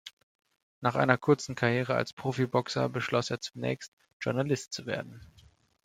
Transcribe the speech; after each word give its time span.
Nach 0.79 0.95
einer 0.95 1.19
kurzen 1.19 1.53
Karriere 1.53 1.93
als 1.93 2.11
Profiboxer 2.11 2.89
beschloss 2.89 3.29
er 3.29 3.39
zunächst, 3.39 3.93
Journalist 4.19 4.73
zu 4.73 4.87
werden. 4.87 5.21